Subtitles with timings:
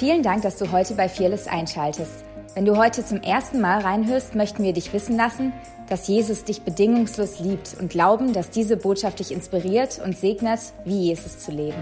[0.00, 2.24] Vielen Dank, dass du heute bei Fearless einschaltest.
[2.54, 5.52] Wenn du heute zum ersten Mal reinhörst, möchten wir dich wissen lassen,
[5.90, 11.08] dass Jesus dich bedingungslos liebt und glauben, dass diese Botschaft dich inspiriert und segnet, wie
[11.08, 11.76] Jesus zu leben.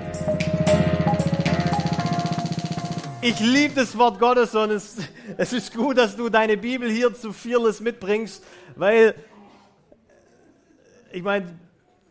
[3.22, 4.96] Ich liebe das Wort Gottes und es,
[5.36, 8.42] es ist gut, dass du deine Bibel hier zu Fearless mitbringst,
[8.74, 9.14] weil
[11.12, 11.56] ich meine,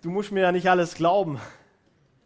[0.03, 1.37] du musst mir ja nicht alles glauben.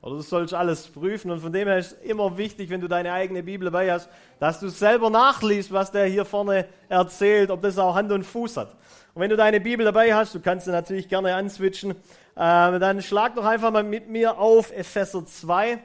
[0.02, 1.30] Oder du sollst alles prüfen.
[1.30, 4.10] Und von dem her ist es immer wichtig, wenn du deine eigene Bibel dabei hast,
[4.40, 8.58] dass du selber nachliest, was der hier vorne erzählt, ob das auch Hand und Fuß
[8.58, 8.76] hat.
[9.14, 11.96] Und wenn du deine Bibel dabei hast, du kannst sie natürlich gerne answitchen, äh,
[12.36, 15.78] dann schlag doch einfach mal mit mir auf Epheser 2.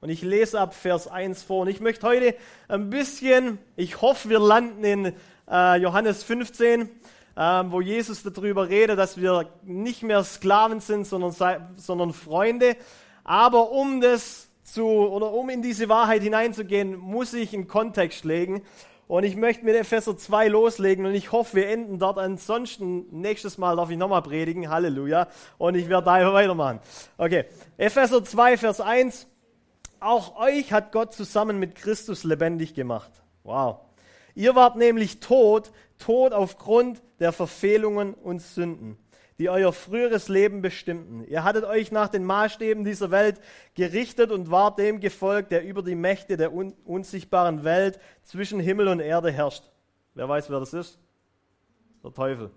[0.00, 1.62] Und ich lese ab Vers 1 vor.
[1.62, 2.36] Und ich möchte heute
[2.68, 5.12] ein bisschen, ich hoffe, wir landen in
[5.50, 6.90] äh, Johannes 15
[7.36, 11.34] ähm, wo Jesus darüber redet, dass wir nicht mehr Sklaven sind, sondern,
[11.76, 12.76] sondern Freunde.
[13.24, 18.62] Aber um das zu, oder um in diese Wahrheit hineinzugehen, muss ich einen Kontext legen.
[19.06, 22.18] Und ich möchte mit Epheser 2 loslegen und ich hoffe, wir enden dort.
[22.18, 24.70] Ansonsten, nächstes Mal darf ich nochmal predigen.
[24.70, 25.28] Halleluja.
[25.58, 26.80] Und ich werde da weitermachen.
[27.18, 27.44] Okay.
[27.76, 29.26] Epheser 2, Vers 1.
[30.00, 33.10] Auch euch hat Gott zusammen mit Christus lebendig gemacht.
[33.42, 33.80] Wow.
[34.34, 38.98] Ihr wart nämlich tot, tot aufgrund der Verfehlungen und Sünden,
[39.38, 41.24] die euer früheres Leben bestimmten.
[41.24, 43.40] Ihr hattet euch nach den Maßstäben dieser Welt
[43.74, 48.88] gerichtet und wart dem gefolgt, der über die Mächte der un unsichtbaren Welt zwischen Himmel
[48.88, 49.64] und Erde herrscht.
[50.14, 50.98] Wer weiß, wer das ist?
[52.02, 52.50] Der Teufel.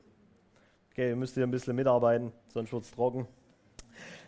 [0.91, 3.27] Okay, ihr müsst hier ein bisschen mitarbeiten, sonst wird es trocken.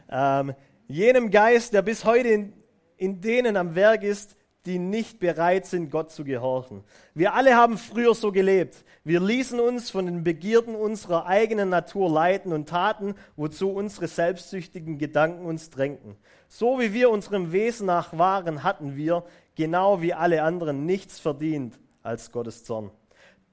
[0.09, 0.53] Ähm,
[0.87, 2.53] jenem Geist, der bis heute in,
[2.97, 6.83] in denen am Werk ist, die nicht bereit sind, Gott zu gehorchen.
[7.13, 8.83] Wir alle haben früher so gelebt.
[9.03, 14.97] Wir ließen uns von den Begierden unserer eigenen Natur leiten und taten, wozu unsere selbstsüchtigen
[14.97, 16.17] Gedanken uns drängten.
[16.47, 19.23] So wie wir unserem Wesen nach waren, hatten wir,
[19.55, 22.91] genau wie alle anderen, nichts verdient als Gottes Zorn.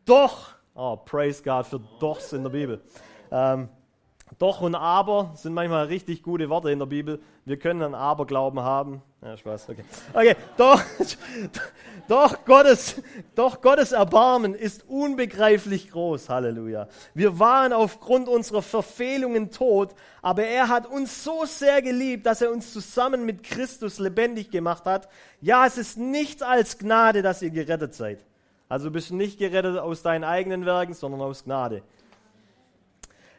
[0.04, 2.82] Doch, oh, praise God für Dochs in der Bibel.
[3.30, 3.68] Ähm,
[4.38, 7.20] doch und aber sind manchmal richtig gute Worte in der Bibel.
[7.46, 9.00] Wir können einen Aberglauben haben.
[9.22, 9.84] Ja, Spaß, okay.
[10.12, 10.82] Okay, doch,
[12.08, 13.02] doch, Gottes,
[13.34, 16.28] doch Gottes Erbarmen ist unbegreiflich groß.
[16.28, 16.86] Halleluja.
[17.14, 22.52] Wir waren aufgrund unserer Verfehlungen tot, aber er hat uns so sehr geliebt, dass er
[22.52, 25.08] uns zusammen mit Christus lebendig gemacht hat.
[25.40, 28.18] Ja, es ist nichts als Gnade, dass ihr gerettet seid.
[28.68, 31.82] Also du bist nicht gerettet aus deinen eigenen Werken, sondern aus Gnade.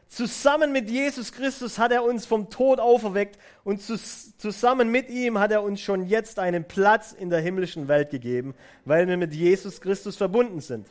[0.07, 5.51] Zusammen mit Jesus Christus hat er uns vom Tod auferweckt und zusammen mit ihm hat
[5.51, 9.81] er uns schon jetzt einen Platz in der himmlischen Welt gegeben, weil wir mit Jesus
[9.81, 10.87] Christus verbunden sind.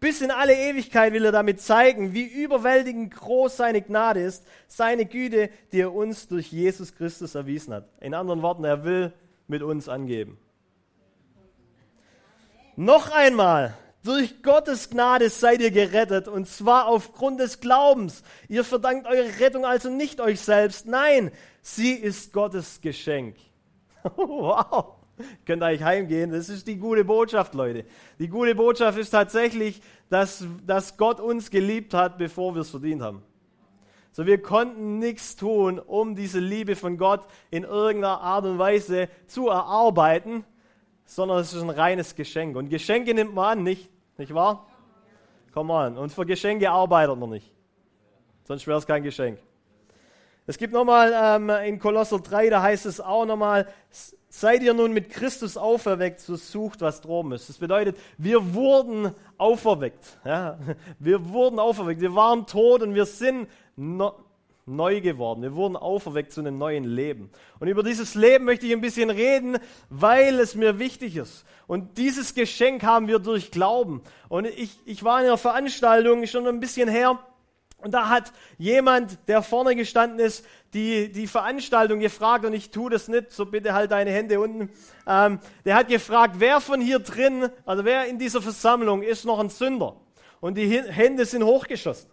[0.00, 5.06] Bis in alle Ewigkeit will er damit zeigen, wie überwältigend groß seine Gnade ist, seine
[5.06, 7.88] Güte, die er uns durch Jesus Christus erwiesen hat.
[8.00, 9.12] In anderen Worten, er will
[9.48, 10.38] mit uns angeben.
[12.76, 13.74] Noch einmal,
[14.04, 18.22] durch Gottes Gnade seid ihr gerettet und zwar aufgrund des Glaubens.
[18.48, 20.86] Ihr verdankt eure Rettung also nicht euch selbst.
[20.86, 21.32] Nein,
[21.62, 23.36] sie ist Gottes Geschenk.
[24.16, 24.94] wow.
[25.44, 26.30] Könnt eigentlich heimgehen.
[26.30, 27.84] Das ist die gute Botschaft, Leute.
[28.18, 33.02] Die gute Botschaft ist tatsächlich, dass, dass Gott uns geliebt hat, bevor wir es verdient
[33.02, 33.22] haben.
[34.12, 39.08] So, wir konnten nichts tun, um diese Liebe von Gott in irgendeiner Art und Weise
[39.26, 40.44] zu erarbeiten,
[41.08, 42.54] sondern es ist ein reines Geschenk.
[42.54, 43.90] Und Geschenke nimmt man an, nicht?
[44.18, 44.66] Nicht wahr?
[45.54, 45.96] Come on.
[45.96, 47.50] Und für Geschenke arbeitet man nicht.
[48.44, 49.38] Sonst wäre es kein Geschenk.
[50.46, 53.66] Es gibt nochmal ähm, in Kolosser 3, da heißt es auch nochmal,
[54.28, 57.48] seid ihr nun mit Christus auferweckt, so sucht, was droben ist.
[57.48, 60.18] Das bedeutet, wir wurden auferweckt.
[60.24, 60.58] Ja?
[60.98, 62.02] Wir wurden auferweckt.
[62.02, 63.48] Wir waren tot und wir sind
[64.68, 65.42] neu geworden.
[65.42, 67.30] Wir wurden auferweckt zu einem neuen Leben.
[67.58, 69.58] Und über dieses Leben möchte ich ein bisschen reden,
[69.88, 71.44] weil es mir wichtig ist.
[71.66, 74.02] Und dieses Geschenk haben wir durch Glauben.
[74.28, 77.18] Und ich, ich war in einer Veranstaltung schon ein bisschen her.
[77.80, 82.90] Und da hat jemand, der vorne gestanden ist, die, die Veranstaltung gefragt, und ich tue
[82.90, 84.70] das nicht, so bitte halt deine Hände unten.
[85.06, 89.38] Ähm, der hat gefragt, wer von hier drin, also wer in dieser Versammlung ist noch
[89.38, 89.96] ein Sünder?
[90.40, 92.10] Und die Hände sind hochgeschossen.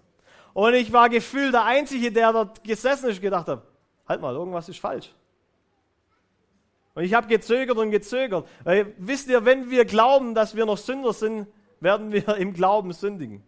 [0.56, 3.64] Und ich war gefühlt der Einzige, der dort gesessen ist, gedacht hat,
[4.08, 5.14] halt mal, irgendwas ist falsch.
[6.94, 8.48] Und ich habe gezögert und gezögert.
[8.64, 11.48] Weil, wisst ihr, wenn wir glauben, dass wir noch Sünder sind,
[11.82, 13.44] werden wir im Glauben sündigen.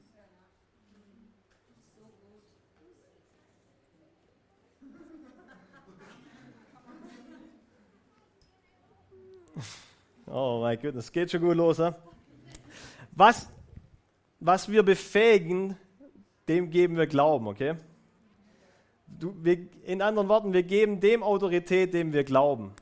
[10.30, 11.77] Oh mein Gott, es geht schon gut los.
[11.77, 11.89] He?
[13.13, 13.50] Was,
[14.42, 15.77] was wir befähigen,
[16.47, 17.75] dem geben wir Glauben, okay?
[19.07, 22.73] Du, wir, in anderen Worten, wir geben dem Autorität, dem wir glauben.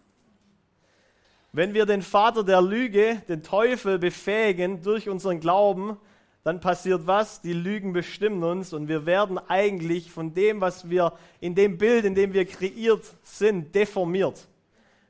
[1.51, 5.97] Wenn wir den Vater der Lüge, den Teufel, befähigen durch unseren Glauben,
[6.43, 7.41] dann passiert was?
[7.41, 12.05] Die Lügen bestimmen uns und wir werden eigentlich von dem, was wir in dem Bild,
[12.05, 14.47] in dem wir kreiert sind, deformiert.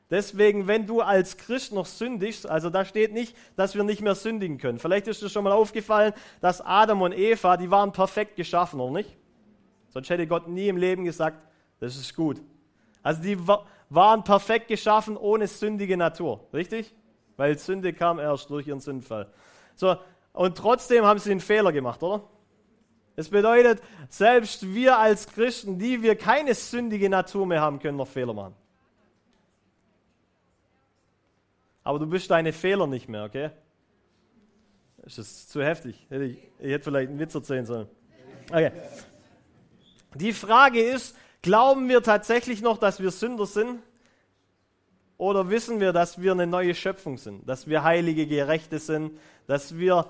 [0.09, 4.13] Deswegen, wenn du als Christ noch sündigst, also da steht nicht, dass wir nicht mehr
[4.13, 4.77] sündigen können.
[4.77, 8.93] Vielleicht ist dir schon mal aufgefallen, dass Adam und Eva, die waren perfekt geschaffen, oder
[8.93, 9.17] nicht?
[9.89, 11.37] Sonst hätte Gott nie im Leben gesagt,
[11.79, 12.41] das ist gut.
[13.01, 13.37] Also die
[13.89, 16.93] waren perfekt geschaffen ohne sündige Natur, richtig?
[17.37, 19.27] Weil Sünde kam erst durch ihren Sündfall.
[19.75, 19.97] So,
[20.33, 22.23] und trotzdem haben sie einen Fehler gemacht, oder?
[23.15, 28.07] Das bedeutet, selbst wir als Christen, die wir keine sündige Natur mehr haben, können noch
[28.07, 28.55] Fehler machen.
[31.85, 33.51] Aber du bist deine Fehler nicht mehr, okay?
[35.03, 36.05] Ist das zu heftig?
[36.09, 37.87] Ich, ich hätte vielleicht einen Witz erzählen sollen.
[38.51, 38.71] Okay.
[40.15, 41.15] Die Frage ist,
[41.45, 43.79] Glauben wir tatsächlich noch, dass wir Sünder sind?
[45.15, 47.47] Oder wissen wir, dass wir eine neue Schöpfung sind?
[47.47, 49.19] Dass wir heilige Gerechte sind?
[49.45, 50.07] Dass wir,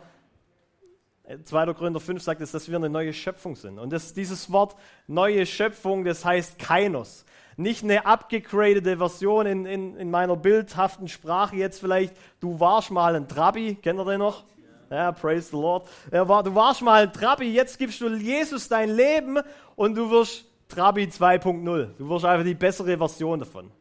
[1.43, 1.73] 2.
[1.73, 3.79] Korinther 5 sagt es, dass wir eine neue Schöpfung sind.
[3.79, 7.25] Und das, dieses Wort neue Schöpfung, das heißt Kainos.
[7.57, 13.15] Nicht eine abgegradete Version in, in, in meiner bildhaften Sprache jetzt vielleicht, du warst mal
[13.15, 14.43] ein Trabi, kennt ihr den noch?
[14.89, 15.87] Ja, praise the Lord.
[16.11, 19.39] Du warst mal ein Trabi, jetzt gibst du Jesus dein Leben
[19.75, 21.89] und du wirst Trabi 2.0.
[21.97, 23.71] Du wirst einfach die bessere Version davon.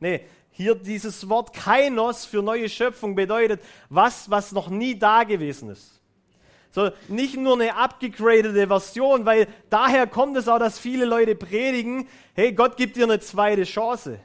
[0.00, 5.70] Nee, hier dieses Wort Kainos für neue Schöpfung bedeutet was, was noch nie da gewesen
[5.70, 6.01] ist.
[6.72, 12.08] So, nicht nur eine abgegradete Version, weil daher kommt es auch, dass viele Leute predigen,
[12.34, 14.18] hey, Gott gibt dir eine zweite Chance.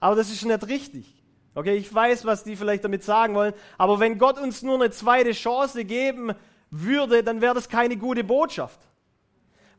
[0.00, 1.14] Aber das ist nicht richtig.
[1.54, 4.90] Okay, ich weiß, was die vielleicht damit sagen wollen, aber wenn Gott uns nur eine
[4.90, 6.32] zweite Chance geben
[6.70, 8.80] würde, dann wäre das keine gute Botschaft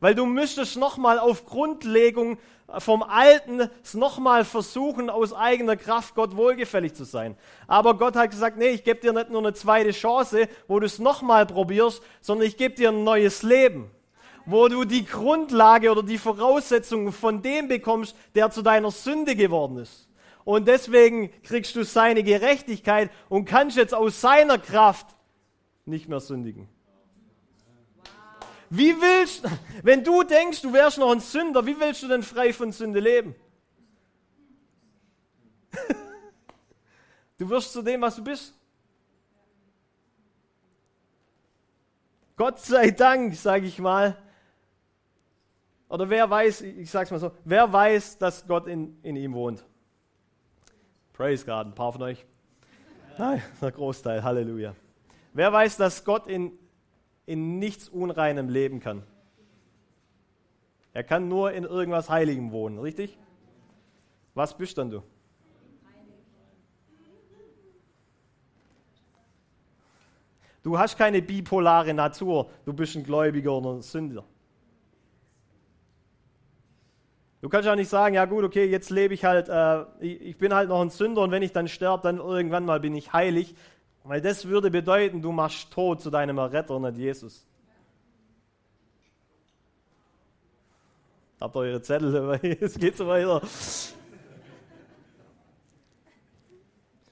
[0.02, 2.36] weil du müsstest nochmal auf Grundlegung
[2.78, 7.36] vom Alten nochmal versuchen, aus eigener Kraft Gott wohlgefällig zu sein.
[7.66, 10.86] Aber Gott hat gesagt, nee, ich gebe dir nicht nur eine zweite Chance, wo du
[10.86, 13.90] es nochmal probierst, sondern ich gebe dir ein neues Leben
[14.46, 19.78] wo du die Grundlage oder die Voraussetzungen von dem bekommst, der zu deiner Sünde geworden
[19.78, 20.08] ist.
[20.44, 25.06] Und deswegen kriegst du seine Gerechtigkeit und kannst jetzt aus seiner Kraft
[25.84, 26.68] nicht mehr sündigen.
[28.74, 29.44] Wie willst,
[29.82, 33.00] wenn du denkst, du wärst noch ein Sünder, wie willst du denn frei von Sünde
[33.00, 33.34] leben?
[37.38, 38.54] Du wirst zu dem, was du bist.
[42.36, 44.16] Gott sei Dank, sage ich mal.
[45.88, 49.34] Oder wer weiß, ich sage es mal so, wer weiß, dass Gott in, in ihm
[49.34, 49.66] wohnt?
[51.12, 52.24] Praise God, ein paar von euch.
[53.18, 54.76] Nein, der Großteil, Halleluja.
[55.32, 56.56] Wer weiß, dass Gott in,
[57.26, 59.02] in nichts Unreinem leben kann.
[60.92, 63.18] Er kann nur in irgendwas Heiligem wohnen, richtig?
[64.34, 65.02] Was bist dann du?
[70.62, 74.24] Du hast keine bipolare Natur, du bist ein Gläubiger oder ein Sünder.
[77.40, 80.38] Du kannst auch nicht sagen, ja gut, okay, jetzt lebe ich halt, äh, ich, ich,
[80.38, 83.12] bin halt noch ein Sünder und wenn ich dann sterbe, dann irgendwann mal bin ich
[83.12, 83.56] heilig.
[84.04, 87.46] Weil das würde bedeuten, du machst tot zu deinem Erretter, nicht Jesus.
[91.40, 92.56] Habt ihr eure Zettel dabei?
[92.60, 93.42] Es geht so weiter.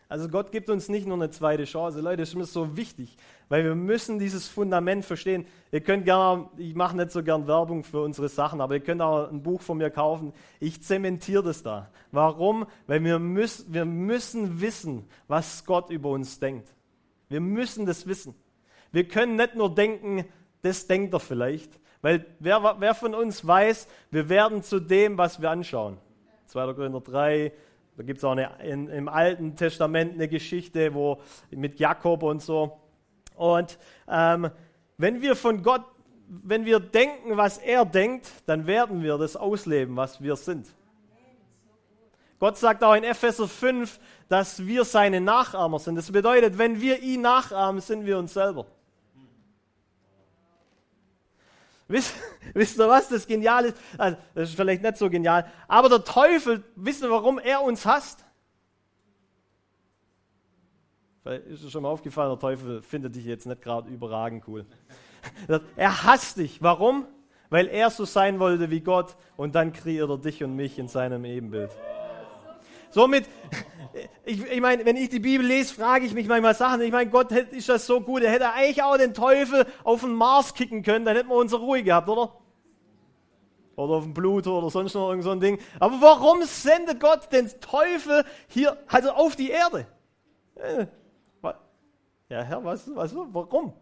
[0.09, 2.01] Also Gott gibt uns nicht nur eine zweite Chance.
[2.01, 3.17] Leute, das ist mir so wichtig,
[3.49, 5.47] weil wir müssen dieses Fundament verstehen.
[5.71, 9.03] Ihr könnt gerne, ich mache nicht so gern Werbung für unsere Sachen, aber ihr könnt
[9.03, 10.33] auch ein Buch von mir kaufen.
[10.59, 11.89] Ich zementiere das da.
[12.11, 12.67] Warum?
[12.89, 16.69] Weil wir, müssen, wir müssen wissen, was Gott über uns denkt.
[17.31, 18.35] Wir müssen das wissen.
[18.93, 20.27] Wir können nicht nur denken,
[20.63, 21.81] das denkt er vielleicht.
[22.03, 25.97] Weil wer, wer von uns weiß, wir werden zu dem, was wir anschauen.
[26.47, 26.75] 2.
[26.75, 27.53] Korinther 3,
[27.97, 31.21] da gibt es auch eine, in, im Alten Testament eine Geschichte wo,
[31.51, 32.81] mit Jakob und so.
[33.37, 34.51] Und ähm,
[34.99, 35.85] wenn wir von Gott,
[36.27, 40.67] wenn wir denken, was er denkt, dann werden wir das ausleben, was wir sind.
[42.41, 45.97] Gott sagt auch in Epheser 5, dass wir seine Nachahmer sind.
[45.97, 48.67] Das bedeutet, wenn wir ihn nachahmen, sind wir uns selber.
[51.87, 52.15] Wisst,
[52.55, 53.11] wisst ihr was?
[53.11, 57.11] Das genial ist, also, das ist vielleicht nicht so genial, aber der Teufel, wisst ihr,
[57.11, 58.25] warum er uns hasst?
[61.23, 64.65] Vielleicht ist es schon mal aufgefallen, der Teufel findet dich jetzt nicht gerade überragend cool.
[65.77, 66.63] Er hasst dich.
[66.63, 67.05] Warum?
[67.51, 70.89] Weil er so sein wollte wie Gott und dann kreiert er dich und mich in
[70.89, 71.71] seinem Ebenbild.
[72.91, 73.27] Somit,
[74.25, 76.81] ich, ich meine, wenn ich die Bibel lese, frage ich mich manchmal Sachen.
[76.83, 78.23] Ich meine, Gott ist das so gut.
[78.23, 81.63] Er hätte eigentlich auch den Teufel auf den Mars kicken können, dann hätten wir unsere
[81.63, 82.37] Ruhe gehabt, oder?
[83.77, 85.59] Oder auf den Pluto oder sonst noch irgend so ein Ding.
[85.79, 89.87] Aber warum sendet Gott den Teufel hier, also auf die Erde?
[90.57, 90.87] Äh,
[92.31, 93.73] ja, Herr, was, was, warum?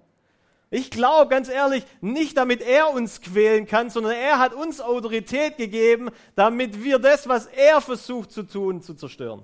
[0.71, 5.57] Ich glaube ganz ehrlich, nicht damit er uns quälen kann, sondern er hat uns Autorität
[5.57, 9.43] gegeben, damit wir das, was er versucht zu tun, zu zerstören.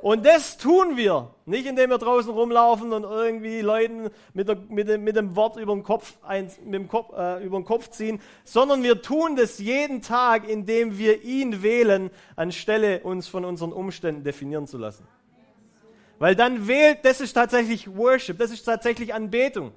[0.00, 4.86] Und das tun wir, nicht indem wir draußen rumlaufen und irgendwie Leuten mit, der, mit,
[4.86, 7.88] dem, mit dem, Wort über den, Kopf, ein, mit dem Kopf, äh, über den Kopf
[7.88, 13.72] ziehen, sondern wir tun das jeden Tag, indem wir ihn wählen, anstelle uns von unseren
[13.72, 15.08] Umständen definieren zu lassen.
[16.18, 19.72] Weil dann wählt, das ist tatsächlich Worship, das ist tatsächlich Anbetung.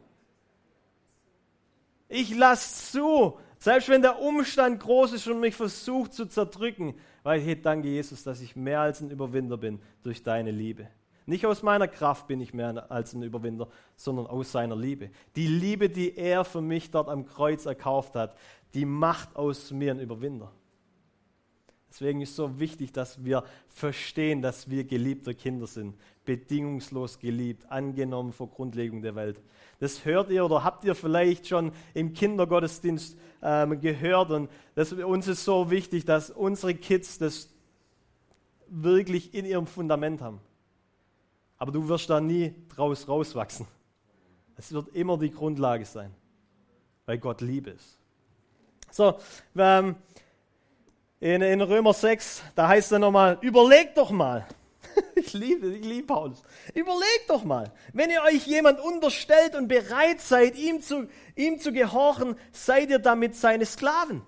[2.10, 7.42] Ich lasse zu, selbst wenn der Umstand groß ist und mich versucht zu zerdrücken, weil
[7.42, 10.88] hey, danke Jesus, dass ich mehr als ein Überwinder bin durch deine Liebe.
[11.26, 15.10] Nicht aus meiner Kraft bin ich mehr als ein Überwinder, sondern aus seiner Liebe.
[15.36, 18.38] Die Liebe, die er für mich dort am Kreuz erkauft hat,
[18.74, 20.54] die macht aus mir einen Überwinder.
[21.90, 25.96] Deswegen ist es so wichtig, dass wir verstehen, dass wir geliebte Kinder sind,
[26.28, 29.42] bedingungslos geliebt, angenommen vor Grundlegung der Welt.
[29.80, 34.30] Das hört ihr oder habt ihr vielleicht schon im Kindergottesdienst ähm, gehört.
[34.30, 37.50] Und das, uns ist so wichtig, dass unsere Kids das
[38.68, 40.42] wirklich in ihrem Fundament haben.
[41.58, 43.66] Aber du wirst da nie draus rauswachsen.
[44.58, 46.14] Es wird immer die Grundlage sein,
[47.06, 47.98] weil Gott Liebe ist.
[48.92, 49.18] So,
[49.56, 49.96] ähm,
[51.20, 54.46] in, in Römer 6, da heißt es nochmal, überleg doch mal.
[55.28, 56.42] Ich liebe, ich liebe Paulus.
[56.74, 61.74] Überlegt doch mal, wenn ihr euch jemand unterstellt und bereit seid, ihm zu, ihm zu
[61.74, 64.22] gehorchen, seid ihr damit seine Sklaven.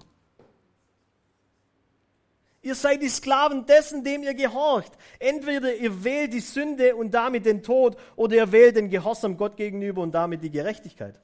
[2.62, 4.91] Ihr seid die Sklaven dessen, dem ihr gehorcht.
[5.20, 9.56] Entweder ihr wählt die Sünde und damit den Tod, oder ihr wählt den Gehorsam Gott
[9.56, 11.22] gegenüber und damit die Gerechtigkeit.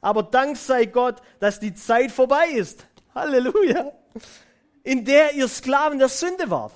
[0.00, 2.86] Aber Dank sei Gott, dass die Zeit vorbei ist.
[3.14, 3.92] Halleluja.
[4.84, 6.72] In der ihr Sklaven der Sünde wart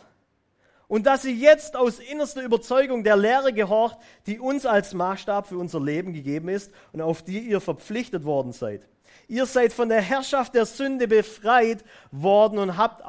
[0.92, 3.96] und dass ihr jetzt aus innerster Überzeugung der Lehre gehorcht,
[4.26, 8.52] die uns als Maßstab für unser Leben gegeben ist und auf die ihr verpflichtet worden
[8.52, 8.86] seid.
[9.26, 13.02] Ihr seid von der Herrschaft der Sünde befreit worden und habt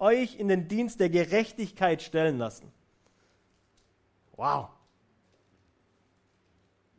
[0.00, 2.72] euch in den Dienst der Gerechtigkeit stellen lassen.
[4.34, 4.70] Wow.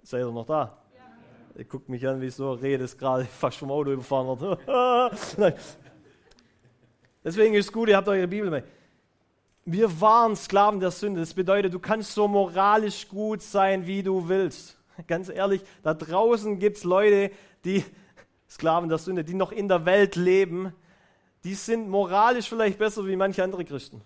[0.04, 0.78] Seid ihr noch da?
[0.96, 1.02] Ja.
[1.58, 4.62] Ihr guckt mich an, wie ich so rede, ist gerade fast vom Auto überfahren wird.
[7.26, 8.79] Deswegen ist es gut, ihr habt eure Bibel mit.
[9.66, 11.20] Wir waren Sklaven der Sünde.
[11.20, 14.78] Das bedeutet, du kannst so moralisch gut sein, wie du willst.
[15.08, 17.32] Ganz ehrlich, da draußen gibt es Leute,
[17.66, 17.84] die
[18.50, 20.74] Sklaven der Sünde, die noch in der Welt leben,
[21.44, 24.02] die sind moralisch vielleicht besser wie manche andere Christen.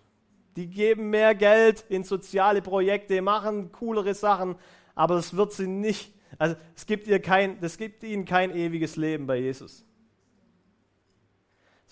[0.55, 4.55] Die geben mehr Geld in soziale Projekte, machen coolere Sachen,
[4.93, 8.95] aber es wird sie nicht, also es gibt, ihr kein, es gibt ihnen kein ewiges
[8.95, 9.83] Leben bei Jesus.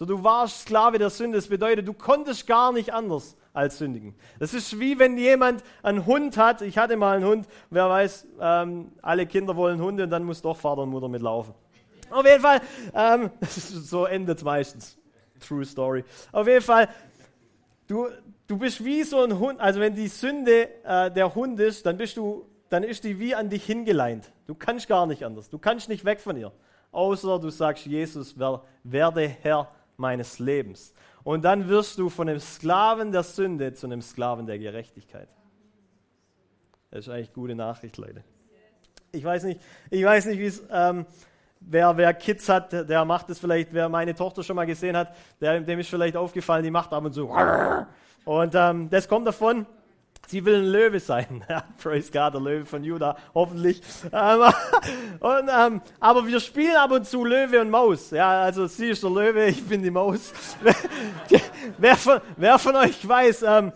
[0.01, 1.37] So, du warst Sklave der Sünde.
[1.37, 4.15] Das bedeutet, du konntest gar nicht anders als sündigen.
[4.39, 6.63] Das ist wie wenn jemand einen Hund hat.
[6.63, 7.47] Ich hatte mal einen Hund.
[7.69, 11.53] Wer weiß, ähm, alle Kinder wollen Hunde und dann muss doch Vater und Mutter mitlaufen.
[12.09, 12.61] Auf jeden Fall,
[12.95, 14.97] ähm, so endet es meistens.
[15.39, 16.03] True Story.
[16.31, 16.89] Auf jeden Fall,
[17.85, 18.07] du,
[18.47, 19.59] du bist wie so ein Hund.
[19.59, 23.35] Also wenn die Sünde äh, der Hund ist, dann bist du, dann ist die wie
[23.35, 24.31] an dich hingeleint.
[24.47, 25.51] Du kannst gar nicht anders.
[25.51, 26.51] Du kannst nicht weg von ihr.
[26.91, 28.35] Außer du sagst, Jesus,
[28.83, 29.69] werde Herr
[30.01, 30.93] meines Lebens.
[31.23, 35.29] Und dann wirst du von dem Sklaven der Sünde zu einem Sklaven der Gerechtigkeit.
[36.89, 38.23] Das ist eigentlich gute Nachricht, Leute.
[39.13, 41.05] Ich weiß nicht, ich weiß nicht, wie es, ähm,
[41.59, 45.15] wer, wer Kids hat, der macht es vielleicht, wer meine Tochter schon mal gesehen hat,
[45.39, 47.29] der, dem ist vielleicht aufgefallen, die macht ab und zu.
[48.25, 49.65] Und ähm, das kommt davon,
[50.31, 51.43] Sie will ein Löwe sein.
[51.83, 53.81] Praise God, der Löwe von Judah, hoffentlich.
[54.13, 54.39] Ähm,
[55.19, 58.11] und, ähm, aber wir spielen ab und zu Löwe und Maus.
[58.11, 60.31] Ja, also sie ist der Löwe, ich bin die Maus.
[61.77, 63.73] wer, von, wer, von, euch weiß, ähm,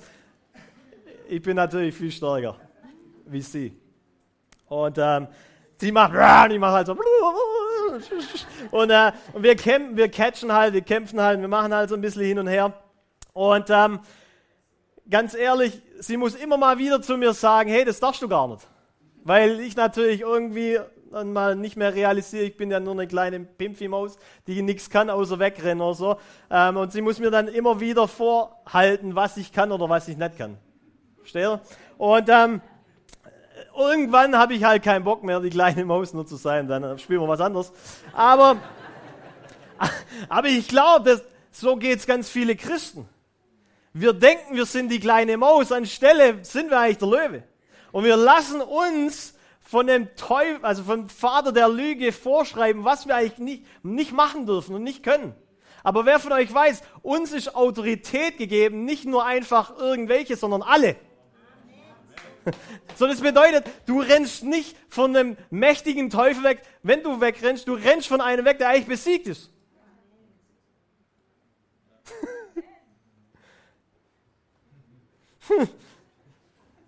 [1.27, 2.55] ich bin natürlich viel stärker
[3.25, 3.77] wie sie.
[4.69, 5.27] Und ähm,
[5.77, 6.13] sie macht,
[6.53, 6.97] ich mache halt so.
[8.71, 11.95] Und, äh, und wir, kämpfen, wir catchen halt, wir kämpfen halt, wir machen halt so
[11.95, 12.71] ein bisschen hin und her.
[13.33, 13.99] Und ähm,
[15.09, 18.47] ganz ehrlich, sie muss immer mal wieder zu mir sagen, hey, das darfst du gar
[18.47, 18.67] nicht.
[19.23, 20.79] Weil ich natürlich irgendwie
[21.11, 25.09] dann mal nicht mehr realisiere, ich bin ja nur eine kleine Pimpfi-Maus, die nichts kann,
[25.09, 26.15] außer wegrennen oder so.
[26.51, 30.17] Ähm, und sie muss mir dann immer wieder vorhalten, was ich kann oder was ich
[30.17, 30.57] nicht kann.
[31.17, 31.61] Verstehe?
[31.97, 32.61] Und ähm,
[33.77, 37.21] irgendwann habe ich halt keinen Bock mehr, die kleine Maus nur zu sein, dann spielen
[37.21, 37.71] wir was anderes.
[38.13, 38.57] Aber,
[40.29, 41.21] aber ich glaube,
[41.51, 43.07] so geht es ganz viele Christen.
[43.97, 47.43] Wir denken, wir sind die kleine Maus, anstelle sind wir eigentlich der Löwe.
[47.93, 53.15] Und wir lassen uns von dem Teufel, also vom Vater der Lüge vorschreiben, was wir
[53.15, 55.33] eigentlich nicht, nicht machen dürfen und nicht können.
[55.81, 60.97] Aber wer von euch weiß, uns ist Autorität gegeben, nicht nur einfach irgendwelche, sondern alle.
[62.95, 66.63] So, das bedeutet, du rennst nicht von einem mächtigen Teufel weg.
[66.83, 69.54] Wenn du wegrennst, du rennst von einem weg, der eigentlich besiegt ist.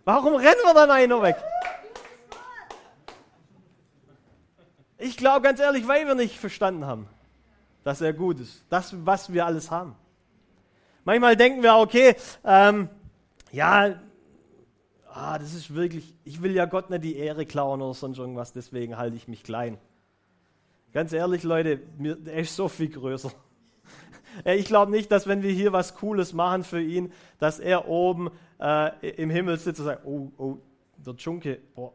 [0.05, 1.35] Warum rennen wir dann einer weg?
[4.97, 7.07] Ich glaube ganz ehrlich, weil wir nicht verstanden haben,
[7.83, 8.63] dass er gut ist.
[8.69, 9.95] Das, was wir alles haben.
[11.03, 12.89] Manchmal denken wir, okay, ähm,
[13.51, 13.99] ja,
[15.09, 18.53] ah, das ist wirklich, ich will ja Gott nicht die Ehre klauen oder sonst irgendwas,
[18.53, 19.77] deswegen halte ich mich klein.
[20.93, 23.31] Ganz ehrlich, Leute, mir, er ist so viel größer.
[24.45, 28.29] Ich glaube nicht, dass wenn wir hier was Cooles machen für ihn, dass er oben
[28.59, 30.57] äh, im Himmel sitzt und sagt, oh, oh,
[31.05, 31.93] der Junke, boah,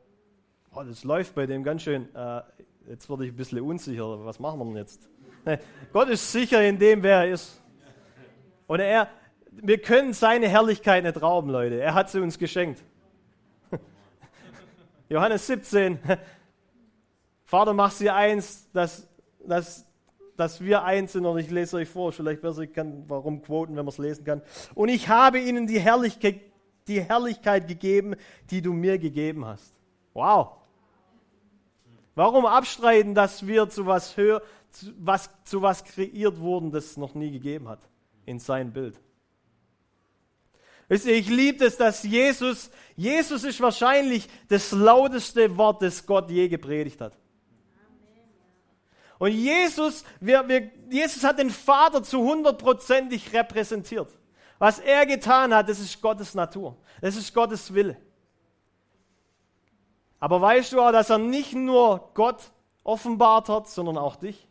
[0.75, 2.15] oh, das läuft bei dem ganz schön.
[2.15, 2.43] Äh,
[2.89, 5.09] jetzt werde ich ein bisschen unsicher, was machen wir denn jetzt?
[5.45, 5.59] Nee,
[5.93, 7.61] Gott ist sicher in dem, wer er ist.
[8.67, 9.09] Und er,
[9.51, 11.81] wir können seine Herrlichkeit nicht rauben, Leute.
[11.81, 12.83] Er hat sie uns geschenkt.
[15.09, 15.99] Johannes 17.
[17.45, 19.09] Vater, mach sie eins, dass,
[19.47, 19.87] dass,
[20.37, 21.27] dass wir eins sind.
[21.27, 24.25] Und ich lese euch vor, vielleicht besser, ich kann warum quoten, wenn man es lesen
[24.25, 24.43] kann.
[24.75, 26.41] Und ich habe ihnen die Herrlichkeit,
[26.89, 28.17] die Herrlichkeit gegeben,
[28.51, 29.75] die du mir gegeben hast.
[30.15, 30.57] Wow.
[32.15, 36.97] Warum abstreiten, dass wir zu was, hör, zu was, zu was kreiert wurden, das es
[36.97, 37.81] noch nie gegeben hat?
[38.27, 39.01] In sein Bild.
[40.89, 46.31] Wisst ihr, ich liebe es, dass Jesus, Jesus ist wahrscheinlich das lauteste Wort, das Gott
[46.31, 47.17] je gepredigt hat.
[49.23, 54.19] Und Jesus, wir, wir, Jesus hat den Vater zu hundertprozentig repräsentiert.
[54.59, 56.77] Was er getan hat, das ist Gottes Natur.
[57.01, 57.97] Das ist Gottes Wille.
[60.19, 62.51] Aber weißt du auch, dass er nicht nur Gott
[62.83, 64.49] offenbart hat, sondern auch dich?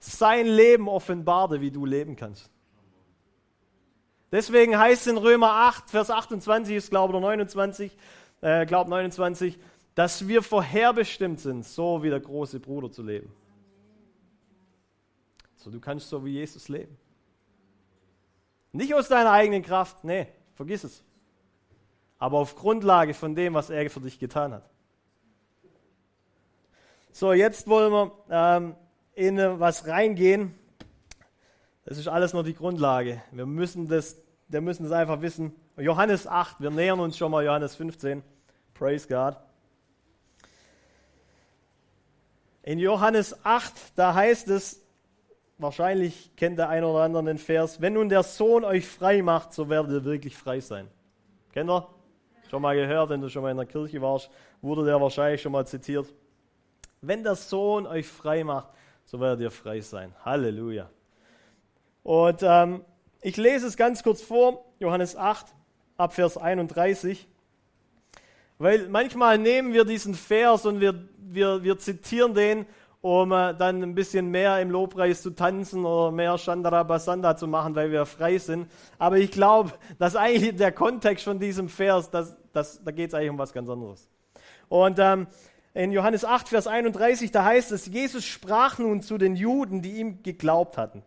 [0.00, 2.50] sein Leben offenbarte, wie du leben kannst.
[4.32, 7.96] Deswegen heißt es in Römer 8, Vers 28 ist, glaube ich, oder 29,
[8.44, 9.58] äh, glaube 29,
[9.94, 13.32] dass wir vorherbestimmt sind, so wie der große Bruder zu leben.
[15.56, 16.94] So, du kannst so wie Jesus leben.
[18.72, 21.02] Nicht aus deiner eigenen Kraft, nee, vergiss es.
[22.18, 24.68] Aber auf Grundlage von dem, was er für dich getan hat.
[27.12, 28.74] So, jetzt wollen wir ähm,
[29.14, 30.54] in was reingehen,
[31.86, 33.22] das ist alles nur die Grundlage.
[33.30, 35.54] Wir müssen das, wir müssen das einfach wissen.
[35.78, 38.22] Johannes 8, wir nähern uns schon mal Johannes 15.
[38.74, 39.36] Praise God.
[42.62, 44.82] In Johannes 8, da heißt es,
[45.58, 49.52] wahrscheinlich kennt der eine oder andere den Vers, wenn nun der Sohn euch frei macht,
[49.52, 50.88] so werdet ihr wirklich frei sein.
[51.52, 51.86] Kennt ihr?
[52.50, 55.52] Schon mal gehört, wenn du schon mal in der Kirche warst, wurde der wahrscheinlich schon
[55.52, 56.06] mal zitiert.
[57.00, 58.68] Wenn der Sohn euch frei macht,
[59.04, 60.14] so werdet ihr frei sein.
[60.24, 60.88] Halleluja.
[62.02, 62.84] Und ähm,
[63.20, 65.46] ich lese es ganz kurz vor, Johannes 8,
[65.96, 67.28] ab Vers 31.
[68.64, 72.64] Weil manchmal nehmen wir diesen Vers und wir, wir, wir zitieren den,
[73.02, 77.74] um äh, dann ein bisschen mehr im Lobpreis zu tanzen oder mehr Shandarabasanda zu machen,
[77.74, 78.70] weil wir frei sind.
[78.98, 83.14] Aber ich glaube, dass eigentlich der Kontext von diesem Vers, das, das, da geht es
[83.14, 84.08] eigentlich um was ganz anderes.
[84.70, 85.26] Und ähm,
[85.74, 89.98] in Johannes 8, Vers 31, da heißt es, Jesus sprach nun zu den Juden, die
[89.98, 91.02] ihm geglaubt hatten.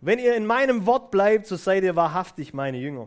[0.00, 3.06] Wenn ihr in meinem Wort bleibt, so seid ihr wahrhaftig meine Jünger.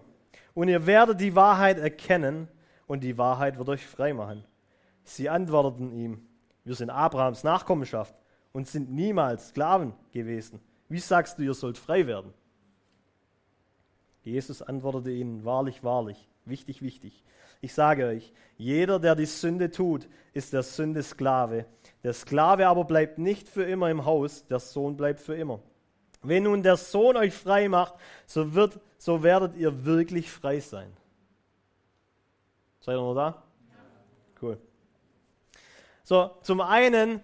[0.54, 2.48] Und ihr werdet die Wahrheit erkennen
[2.92, 4.44] und die Wahrheit wird euch frei machen.
[5.06, 6.28] Sie antworteten ihm,
[6.66, 8.14] wir sind Abrahams Nachkommenschaft
[8.52, 10.60] und sind niemals Sklaven gewesen.
[10.90, 12.34] Wie sagst du, ihr sollt frei werden?
[14.24, 17.24] Jesus antwortete ihnen, wahrlich, wahrlich, wichtig, wichtig.
[17.62, 21.68] Ich sage euch, jeder, der die Sünde tut, ist der Sünde Sklave.
[22.04, 25.62] Der Sklave aber bleibt nicht für immer im Haus, der Sohn bleibt für immer.
[26.24, 27.94] Wenn nun der Sohn euch frei macht,
[28.26, 30.92] so, wird, so werdet ihr wirklich frei sein.
[32.82, 33.42] Seid ihr noch da?
[34.42, 34.58] Cool.
[36.04, 37.22] So, zum einen,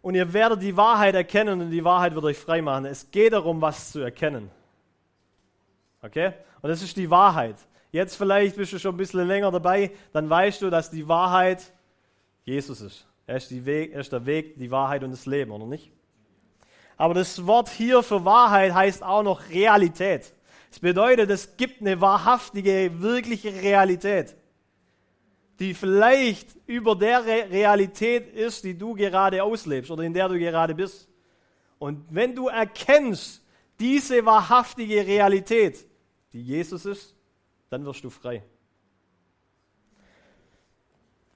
[0.00, 2.86] und ihr werdet die Wahrheit erkennen und die Wahrheit wird euch frei machen.
[2.86, 4.50] Es geht darum, was zu erkennen.
[6.02, 6.32] Okay?
[6.62, 7.56] Und das ist die Wahrheit.
[7.92, 11.72] Jetzt vielleicht bist du schon ein bisschen länger dabei, dann weißt du, dass die Wahrheit
[12.44, 13.06] Jesus ist.
[13.26, 15.92] Er ist, Weg, er ist der Weg, die Wahrheit und das Leben, oder nicht?
[16.96, 20.32] Aber das Wort hier für Wahrheit heißt auch noch Realität.
[20.74, 24.34] Es bedeutet, es gibt eine wahrhaftige, wirkliche Realität,
[25.60, 30.36] die vielleicht über der Re Realität ist, die du gerade auslebst oder in der du
[30.36, 31.08] gerade bist.
[31.78, 33.40] Und wenn du erkennst
[33.78, 35.86] diese wahrhaftige Realität,
[36.32, 37.14] die Jesus ist,
[37.70, 38.42] dann wirst du frei.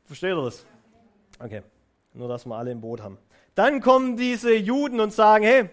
[0.05, 0.66] Versteht ihr das?
[1.38, 1.62] Okay,
[2.12, 3.18] nur dass wir alle im Boot haben.
[3.55, 5.70] Dann kommen diese Juden und sagen, hey,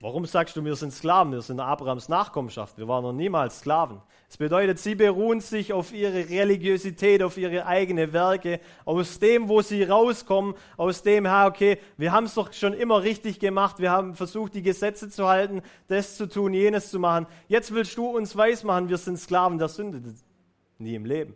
[0.00, 1.32] Warum sagst du, wir sind Sklaven?
[1.32, 2.76] Wir sind Abrahams Nachkommenschaft.
[2.76, 4.02] Wir waren noch niemals Sklaven.
[4.28, 9.62] Es bedeutet, sie beruhen sich auf ihre Religiosität, auf ihre eigenen Werke, aus dem, wo
[9.62, 13.90] sie rauskommen, aus dem, ha, okay, wir haben es doch schon immer richtig gemacht, wir
[13.90, 17.26] haben versucht, die Gesetze zu halten, das zu tun, jenes zu machen.
[17.48, 20.02] Jetzt willst du uns weismachen, wir sind Sklaven der Sünde.
[20.78, 21.34] Nie im Leben.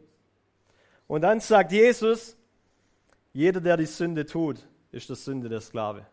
[1.07, 2.37] Und dann sagt Jesus,
[3.33, 4.59] jeder, der die Sünde tut,
[4.92, 6.05] ist der Sünde der Sklave.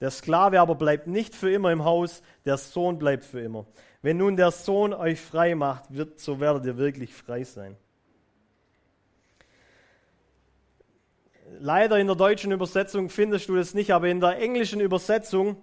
[0.00, 3.66] Der Sklave aber bleibt nicht für immer im Haus, der Sohn bleibt für immer.
[4.02, 7.76] Wenn nun der Sohn euch frei macht, wird, so werdet ihr wirklich frei sein.
[11.58, 15.56] Leider in der deutschen Übersetzung findest du das nicht, aber in der englischen Übersetzung,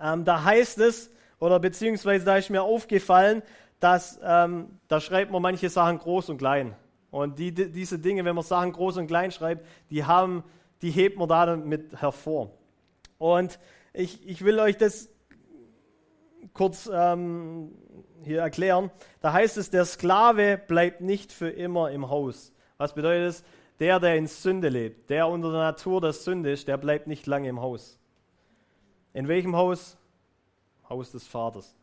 [0.00, 3.42] ähm, da heißt es, oder beziehungsweise da ist mir aufgefallen,
[3.80, 6.76] dass ähm, da schreibt man manche Sachen groß und klein.
[7.10, 10.44] Und die, die, diese Dinge, wenn man Sachen groß und klein schreibt, die, haben,
[10.82, 12.50] die hebt man da mit hervor.
[13.22, 13.60] Und
[13.92, 15.08] ich, ich will euch das
[16.54, 17.70] kurz ähm,
[18.24, 18.90] hier erklären.
[19.20, 22.52] Da heißt es, der Sklave bleibt nicht für immer im Haus.
[22.78, 23.44] Was bedeutet es?
[23.78, 27.28] Der, der in Sünde lebt, der unter der Natur der Sünde ist, der bleibt nicht
[27.28, 28.00] lange im Haus.
[29.14, 29.96] In welchem Haus?
[30.88, 31.76] Haus des Vaters.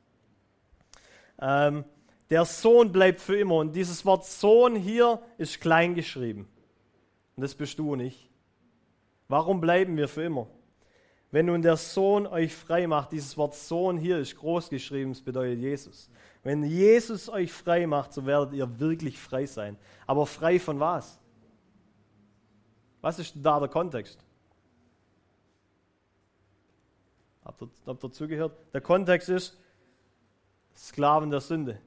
[1.42, 1.86] Ähm,
[2.30, 3.56] der Sohn bleibt für immer.
[3.56, 6.50] Und dieses Wort Sohn hier ist klein geschrieben.
[7.38, 8.30] Und das bist du nicht.
[9.30, 10.48] Warum bleiben wir für immer?
[11.32, 15.22] Wenn nun der Sohn euch frei macht, dieses Wort Sohn hier ist groß geschrieben, es
[15.22, 16.10] bedeutet Jesus.
[16.42, 19.78] Wenn Jesus euch frei macht, so werdet ihr wirklich frei sein.
[20.08, 21.20] Aber frei von was?
[23.02, 24.20] Was ist da der Kontext?
[27.46, 28.58] Habt ihr, habt ihr zugehört?
[28.74, 29.58] Der Kontext ist
[30.76, 31.80] Sklaven der Sünde.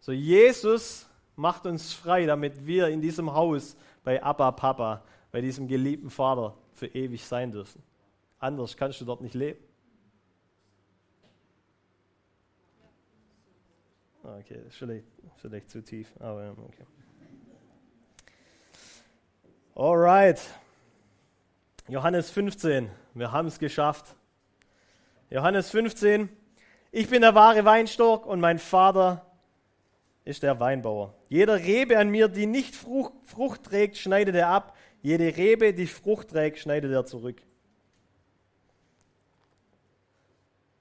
[0.00, 5.68] So, Jesus macht uns frei, damit wir in diesem Haus bei Abba Papa, bei diesem
[5.68, 7.82] geliebten Vater für ewig sein dürfen.
[8.38, 9.58] Anders kannst du dort nicht leben.
[14.22, 16.84] Okay, das vielleicht, vielleicht zu tief, aber okay.
[19.74, 20.40] Alright.
[21.88, 24.16] Johannes 15, wir haben es geschafft.
[25.30, 26.28] Johannes 15,
[26.90, 29.24] ich bin der wahre Weinstock und mein Vater
[30.24, 31.14] ist der Weinbauer.
[31.28, 35.86] Jeder Rebe an mir, die nicht Frucht, Frucht trägt, schneidet er ab jede Rebe, die
[35.86, 37.40] Frucht trägt, schneidet er zurück.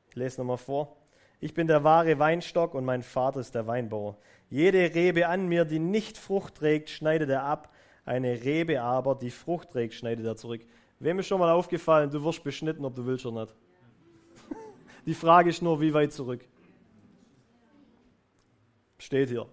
[0.10, 0.98] Ich lese nochmal vor.
[1.40, 4.18] Ich bin der wahre Weinstock und mein Vater ist der Weinbauer.
[4.50, 7.72] Jede Rebe an mir, die nicht Frucht trägt, schneidet er ab.
[8.04, 10.66] Eine Rebe aber, die Frucht trägt, schneidet er zurück.
[10.98, 13.56] Wem ist schon mal aufgefallen, du wirst beschnitten, ob du willst oder nicht?
[15.06, 16.44] Die Frage ist nur, wie weit zurück?
[18.98, 19.48] Steht hier.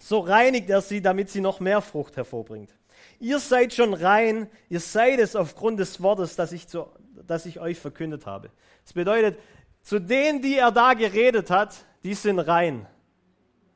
[0.00, 2.79] So reinigt er sie, damit sie noch mehr Frucht hervorbringt.
[3.20, 6.86] Ihr seid schon rein, ihr seid es aufgrund des Wortes, das ich, zu,
[7.26, 8.50] das ich euch verkündet habe.
[8.84, 9.38] Das bedeutet,
[9.82, 12.86] zu denen, die er da geredet hat, die sind rein.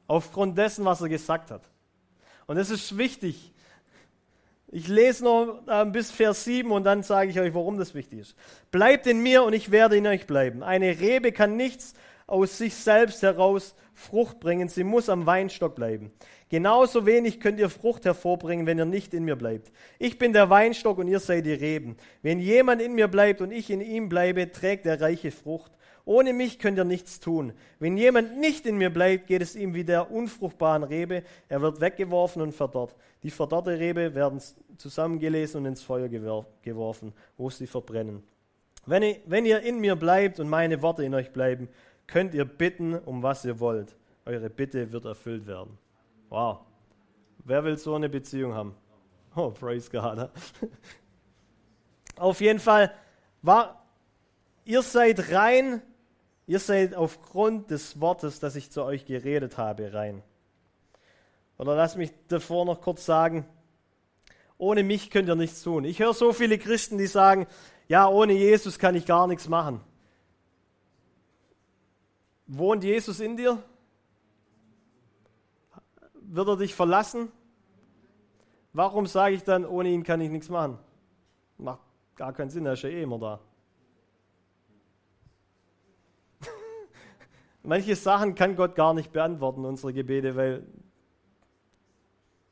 [0.06, 1.62] Aufgrund dessen, was er gesagt hat.
[2.46, 3.52] Und es ist wichtig.
[4.68, 8.36] Ich lese noch bis Vers 7 und dann sage ich euch, warum das wichtig ist.
[8.70, 10.62] Bleibt in mir und ich werde in euch bleiben.
[10.62, 11.94] Eine Rebe kann nichts
[12.26, 16.10] aus sich selbst heraus Frucht bringen, sie muss am Weinstock bleiben.
[16.48, 19.72] Genauso wenig könnt ihr Frucht hervorbringen, wenn ihr nicht in mir bleibt.
[19.98, 21.96] Ich bin der Weinstock und ihr seid die Reben.
[22.22, 25.72] Wenn jemand in mir bleibt und ich in ihm bleibe, trägt er reiche Frucht.
[26.04, 27.54] Ohne mich könnt ihr nichts tun.
[27.78, 31.22] Wenn jemand nicht in mir bleibt, geht es ihm wie der unfruchtbaren Rebe.
[31.48, 32.94] Er wird weggeworfen und verdorrt.
[33.22, 34.40] Die verdorrte Rebe werden
[34.76, 38.22] zusammengelesen und ins Feuer geworfen, wo sie verbrennen.
[38.86, 41.68] Wenn ihr, in mir bleibt und meine Worte in euch bleiben,
[42.06, 43.96] könnt ihr bitten, um was ihr wollt.
[44.24, 45.78] Eure Bitte wird erfüllt werden.
[46.28, 46.60] Wow.
[47.44, 48.74] Wer will so eine Beziehung haben?
[49.36, 50.30] Oh, praise God.
[52.16, 52.94] Auf jeden Fall
[53.42, 53.84] war,
[54.64, 55.82] ihr seid rein,
[56.46, 60.22] ihr seid aufgrund des Wortes, das ich zu euch geredet habe, rein.
[61.58, 63.46] Oder lass mich davor noch kurz sagen,
[64.56, 65.84] ohne mich könnt ihr nichts tun.
[65.84, 67.46] Ich höre so viele Christen, die sagen,
[67.88, 69.80] ja, ohne Jesus kann ich gar nichts machen.
[72.46, 73.62] Wohnt Jesus in dir?
[76.14, 77.30] Wird er dich verlassen?
[78.72, 80.78] Warum sage ich dann, ohne ihn kann ich nichts machen?
[81.58, 81.80] Macht
[82.16, 83.40] gar keinen Sinn, er ist ja eh immer da.
[87.62, 90.66] Manche Sachen kann Gott gar nicht beantworten, unsere Gebete, weil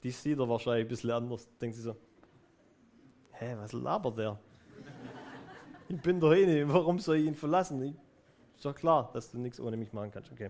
[0.02, 1.48] die sieht er wahrscheinlich ein bisschen anders.
[1.60, 1.96] Denkt sie so,
[3.32, 4.38] hä, was labert der?
[5.88, 7.82] Ich bin doch eh nicht, warum soll ich ihn verlassen?
[7.82, 7.94] Ich
[8.62, 10.30] ist doch klar, dass du nichts ohne mich machen kannst.
[10.30, 10.48] Okay.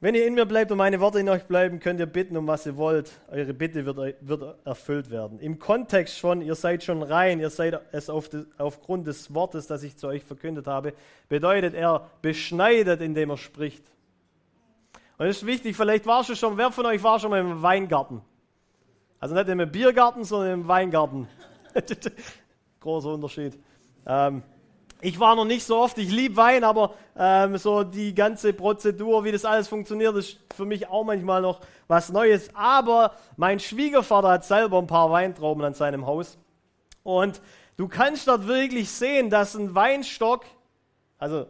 [0.00, 2.48] Wenn ihr in mir bleibt und meine Worte in euch bleiben, könnt ihr bitten, um
[2.48, 3.12] was ihr wollt.
[3.28, 5.38] Eure Bitte wird, wird erfüllt werden.
[5.38, 9.68] Im Kontext schon, ihr seid schon rein, ihr seid es auf des, aufgrund des Wortes,
[9.68, 10.94] das ich zu euch verkündet habe,
[11.28, 13.84] bedeutet er beschneidet, indem er spricht.
[15.16, 17.62] Und es ist wichtig, vielleicht warst du schon, wer von euch war schon mal im
[17.62, 18.20] Weingarten?
[19.20, 21.28] Also nicht im Biergarten, sondern im Weingarten.
[22.80, 23.56] Großer Unterschied.
[24.06, 24.42] Ähm,
[25.04, 29.22] ich war noch nicht so oft, ich liebe Wein, aber ähm, so die ganze Prozedur,
[29.22, 32.48] wie das alles funktioniert, ist für mich auch manchmal noch was Neues.
[32.54, 36.38] Aber mein Schwiegervater hat selber ein paar Weintrauben an seinem Haus.
[37.02, 37.42] Und
[37.76, 40.46] du kannst dort wirklich sehen, dass ein Weinstock,
[41.18, 41.48] also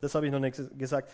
[0.00, 1.10] das habe ich noch nicht gesagt,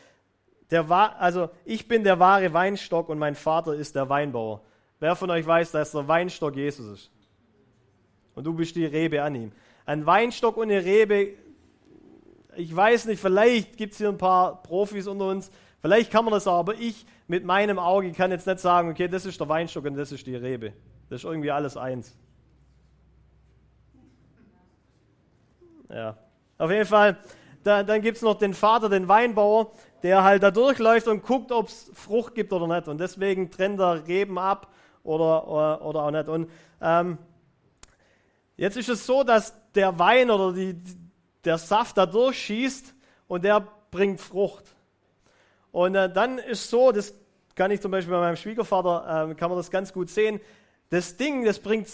[0.72, 4.62] der, also ich bin der wahre Weinstock und mein Vater ist der Weinbauer.
[4.98, 7.10] Wer von euch weiß, dass der Weinstock Jesus ist?
[8.34, 9.52] Und du bist die Rebe an ihm
[9.88, 11.30] ein Weinstock und eine Rebe.
[12.56, 16.34] Ich weiß nicht, vielleicht gibt es hier ein paar Profis unter uns, vielleicht kann man
[16.34, 19.86] das aber ich mit meinem Auge kann jetzt nicht sagen, okay, das ist der Weinstock
[19.86, 20.74] und das ist die Rebe.
[21.08, 22.14] Das ist irgendwie alles eins.
[25.88, 26.18] Ja,
[26.58, 27.16] auf jeden Fall.
[27.62, 29.72] Da, dann gibt es noch den Vater, den Weinbauer,
[30.02, 32.88] der halt da durchläuft und guckt, ob es Frucht gibt oder nicht.
[32.88, 34.70] Und deswegen trennt er Reben ab
[35.02, 36.28] oder, oder, oder auch nicht.
[36.28, 36.50] Und
[36.82, 37.16] ähm,
[38.58, 40.76] Jetzt ist es so, dass der Wein oder die,
[41.44, 42.92] der Saft da durchschießt
[43.28, 44.64] und der bringt Frucht.
[45.70, 47.14] Und äh, dann ist so, das
[47.54, 50.40] kann ich zum Beispiel bei meinem Schwiegervater, äh, kann man das ganz gut sehen,
[50.90, 51.88] das Ding, das bringt,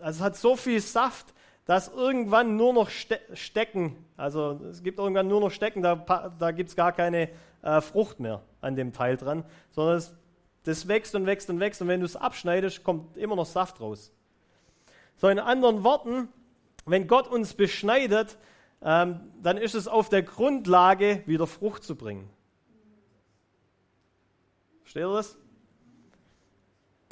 [0.00, 1.32] also hat so viel Saft,
[1.64, 5.94] dass irgendwann nur noch Ste Stecken, also es gibt irgendwann nur noch Stecken, da,
[6.40, 7.28] da gibt es gar keine
[7.62, 10.12] äh, Frucht mehr an dem Teil dran, sondern es,
[10.64, 13.80] das wächst und wächst und wächst und wenn du es abschneidest, kommt immer noch Saft
[13.80, 14.12] raus.
[15.22, 16.26] So in anderen Worten,
[16.84, 18.36] wenn Gott uns beschneidet,
[18.82, 22.28] ähm, dann ist es auf der Grundlage, wieder Frucht zu bringen.
[24.80, 25.38] Versteht ihr das?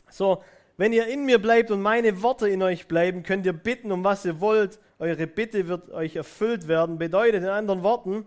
[0.08, 0.42] So,
[0.76, 4.02] wenn ihr in mir bleibt und meine Worte in euch bleiben, könnt ihr bitten, um
[4.02, 4.80] was ihr wollt.
[4.98, 6.98] Eure Bitte wird euch erfüllt werden.
[6.98, 8.26] Bedeutet in anderen Worten,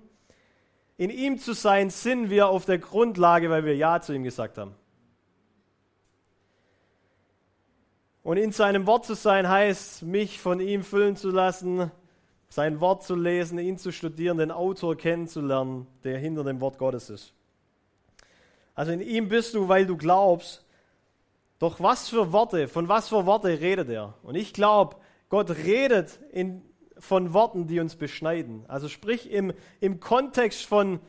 [0.96, 4.58] in ihm zu sein, sind wir auf der Grundlage, weil wir Ja zu ihm gesagt
[4.58, 4.76] haben.
[8.24, 11.92] Und in seinem Wort zu sein heißt, mich von ihm füllen zu lassen,
[12.48, 17.10] sein Wort zu lesen, ihn zu studieren, den Autor kennenzulernen, der hinter dem Wort Gottes
[17.10, 17.34] ist.
[18.76, 20.66] Also in ihm bist du, weil du glaubst.
[21.60, 24.14] Doch was für Worte, von was für Worte redet er?
[24.24, 24.98] Und ich glaube,
[25.30, 26.62] Gott redet in,
[26.98, 28.66] von Worten, die uns beschneiden.
[28.68, 31.00] Also sprich im, im Kontext von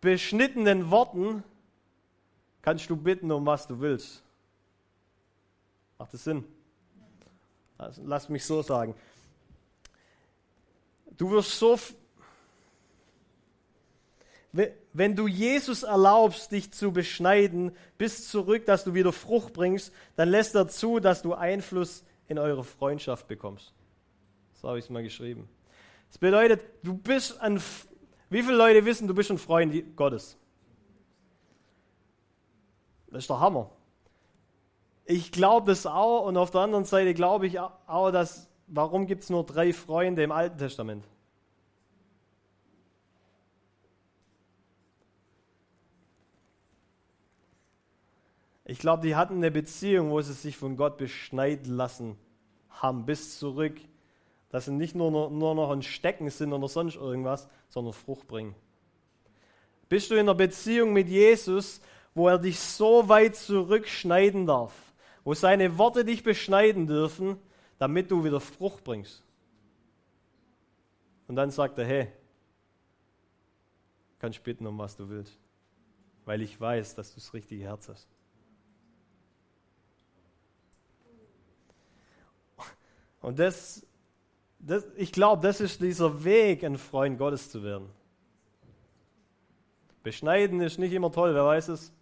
[0.00, 1.42] beschnittenen Worten
[2.62, 4.25] kannst du bitten, um was du willst.
[5.98, 6.44] Macht das Sinn?
[7.78, 8.94] Also, lass mich so sagen.
[11.16, 11.78] Du wirst so,
[14.52, 20.30] wenn du Jesus erlaubst, dich zu beschneiden, bis zurück, dass du wieder Frucht bringst, dann
[20.30, 23.72] lässt er zu, dass du Einfluss in eure Freundschaft bekommst.
[24.54, 25.48] So habe ich es mal geschrieben.
[26.08, 27.60] Das bedeutet, du bist ein,
[28.30, 30.36] wie viele Leute wissen, du bist ein Freund Gottes?
[33.10, 33.70] Das ist der Hammer
[35.06, 39.22] ich glaube es auch und auf der anderen Seite glaube ich auch, dass, warum gibt
[39.22, 41.04] es nur drei Freunde im Alten Testament?
[48.68, 52.18] Ich glaube, die hatten eine Beziehung, wo sie sich von Gott beschneiden lassen
[52.68, 53.76] haben, bis zurück,
[54.50, 58.56] dass sie nicht nur, nur noch ein Stecken sind oder sonst irgendwas, sondern Frucht bringen.
[59.88, 61.80] Bist du in einer Beziehung mit Jesus,
[62.12, 64.72] wo er dich so weit zurückschneiden darf?
[65.26, 67.36] Wo seine Worte dich beschneiden dürfen,
[67.78, 69.24] damit du wieder Frucht bringst.
[71.26, 72.12] Und dann sagt er, hey,
[74.20, 75.36] kannst bitten, um was du willst,
[76.26, 78.06] weil ich weiß, dass du das richtige Herz hast.
[83.20, 83.84] Und das,
[84.60, 87.90] das ich glaube, das ist dieser Weg, ein Freund Gottes zu werden.
[90.04, 91.92] Beschneiden ist nicht immer toll, wer weiß es?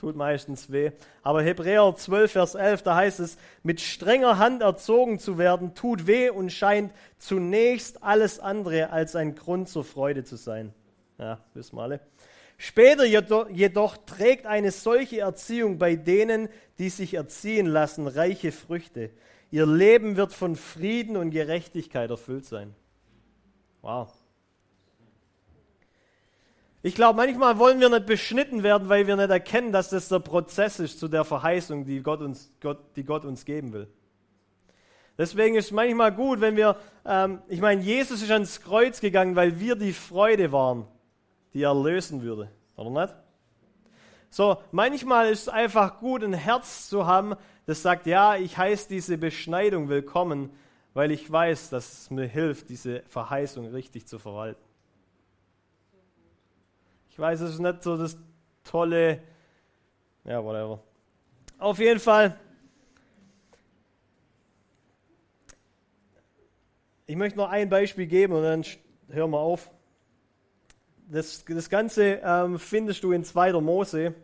[0.00, 0.92] Tut meistens weh.
[1.22, 6.06] Aber Hebräer 12, Vers 11, da heißt es, mit strenger Hand erzogen zu werden, tut
[6.06, 10.72] weh und scheint zunächst alles andere als ein Grund zur Freude zu sein.
[11.18, 12.00] Ja, wissen wir alle.
[12.56, 19.10] Später jedoch, trägt eine solche Erziehung bei denen, die sich erziehen lassen, reiche Früchte.
[19.50, 22.74] Ihr Leben wird von Frieden und Gerechtigkeit erfüllt sein.
[23.82, 24.12] Wow.
[26.82, 30.20] Ich glaube, manchmal wollen wir nicht beschnitten werden, weil wir nicht erkennen, dass das der
[30.20, 33.86] Prozess ist zu der Verheißung, die Gott uns, Gott, die Gott uns geben will.
[35.18, 39.36] Deswegen ist es manchmal gut, wenn wir, ähm, ich meine, Jesus ist ans Kreuz gegangen,
[39.36, 40.86] weil wir die Freude waren,
[41.52, 42.50] die er lösen würde.
[42.76, 43.14] Oder nicht?
[44.30, 47.34] So, manchmal ist es einfach gut, ein Herz zu haben,
[47.66, 50.48] das sagt, ja, ich heiße diese Beschneidung willkommen,
[50.94, 54.69] weil ich weiß, dass es mir hilft, diese Verheißung richtig zu verwalten.
[57.20, 58.16] Weiß, es ist nicht so das
[58.64, 59.20] tolle,
[60.24, 60.80] ja, whatever.
[61.58, 62.40] Auf jeden Fall,
[67.06, 68.64] ich möchte noch ein Beispiel geben und dann
[69.10, 69.70] hören wir auf.
[71.10, 73.52] Das, das Ganze ähm, findest du in 2.
[73.60, 74.14] Mose.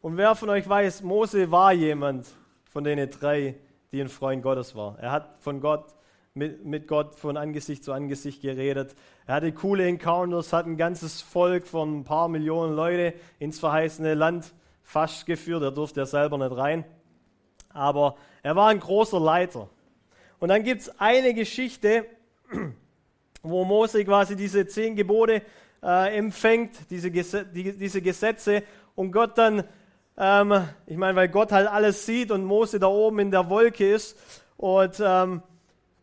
[0.00, 2.28] Und wer von euch weiß, Mose war jemand
[2.64, 3.56] von den drei,
[3.92, 4.98] die ein Freund Gottes war.
[5.00, 5.94] Er hat von Gott
[6.38, 8.94] mit, mit Gott von Angesicht zu Angesicht geredet.
[9.26, 14.14] Er hatte coole Encounters, hat ein ganzes Volk von ein paar Millionen Leute ins verheißene
[14.14, 15.62] Land fast geführt.
[15.62, 16.84] Er durfte ja selber nicht rein.
[17.70, 19.68] Aber er war ein großer Leiter.
[20.38, 22.06] Und dann gibt es eine Geschichte,
[23.42, 25.42] wo Mose quasi diese zehn Gebote
[25.82, 28.62] äh, empfängt, diese, Gesetze, die, diese Gesetze,
[28.94, 29.62] und Gott dann,
[30.16, 33.92] ähm, ich meine, weil Gott halt alles sieht und Mose da oben in der Wolke
[33.92, 34.18] ist
[34.56, 35.42] und ähm,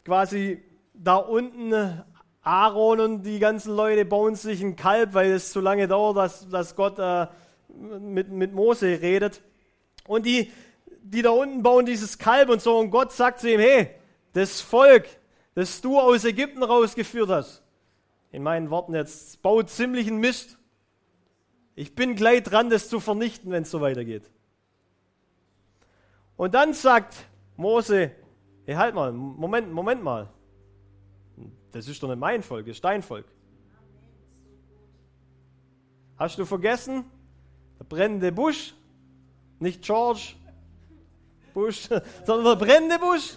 [0.06, 0.64] quasi
[0.94, 1.74] da unten
[2.42, 6.48] Aaron und die ganzen Leute bauen sich ein Kalb, weil es zu lange dauert, dass,
[6.48, 7.28] dass Gott äh,
[7.68, 9.42] mit, mit Mose redet.
[10.08, 10.52] Und die,
[11.02, 12.78] die da unten bauen dieses Kalb und so.
[12.78, 13.90] Und Gott sagt zu ihm, hey,
[14.34, 15.08] das Volk,
[15.56, 17.64] das du aus Ägypten rausgeführt hast,
[18.32, 20.58] in meinen Worten jetzt, baut ziemlichen Mist.
[21.74, 24.30] Ich bin gleich dran, das zu vernichten, wenn es so weitergeht.
[26.38, 27.16] Und dann sagt
[27.58, 28.12] Mose,
[28.66, 30.28] Hey, halt mal, Moment, Moment mal.
[31.72, 33.26] Das ist doch nicht mein Volk, das ist dein Volk.
[36.18, 37.04] Hast du vergessen?
[37.80, 38.74] Der brennende Busch,
[39.60, 40.36] nicht George
[41.54, 41.90] Bush,
[42.26, 43.34] sondern der brennende Busch,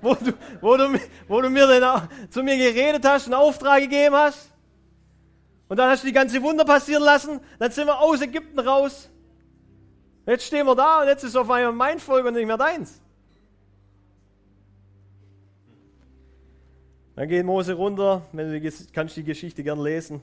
[0.00, 4.16] wo du, wo du, wo du mir den, zu mir geredet hast, einen Auftrag gegeben
[4.16, 4.50] hast.
[5.68, 7.40] Und dann hast du die ganze Wunder passieren lassen.
[7.58, 9.10] Dann sind wir aus Ägypten raus.
[10.26, 13.01] Jetzt stehen wir da und jetzt ist auf einmal mein Volk und nicht mehr deins.
[17.14, 20.20] Dann geht Mose runter, wenn du die, kannst die Geschichte gern lesen.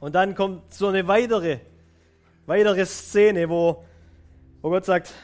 [0.00, 1.60] Und dann kommt so eine weitere,
[2.46, 3.84] weitere Szene, wo,
[4.60, 5.14] wo Gott sagt,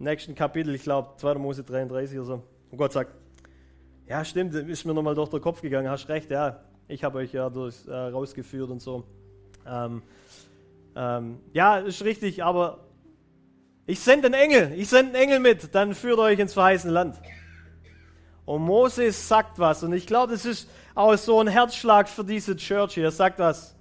[0.00, 1.34] im nächsten Kapitel, ich glaube 2.
[1.34, 3.14] Mose 33 oder so, wo Gott sagt,
[4.08, 7.32] ja stimmt, ist mir nochmal durch den Kopf gegangen, hast recht, ja, ich habe euch
[7.32, 9.04] ja durch, äh, rausgeführt und so.
[9.64, 10.02] Ähm,
[10.96, 12.87] ähm, ja, ist richtig, aber
[13.88, 17.18] ich sende einen Engel, ich sende einen Engel mit, dann führt euch ins verheißene Land.
[18.44, 22.54] Und Moses sagt was, und ich glaube, das ist auch so ein Herzschlag für diese
[22.54, 23.04] Church hier.
[23.04, 23.74] Er sagt was.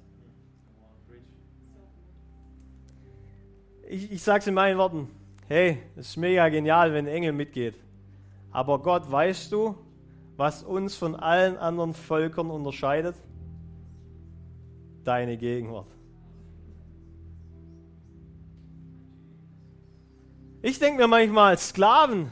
[3.89, 5.09] Ich, ich sage es in meinen Worten.
[5.49, 7.75] Hey, es ist mega genial, wenn ein Engel mitgeht.
[8.51, 9.75] Aber Gott, weißt du,
[10.37, 13.15] was uns von allen anderen Völkern unterscheidet?
[15.03, 15.96] Deine Gegenwart.
[20.67, 22.29] Ich denke mir manchmal, Sklaven,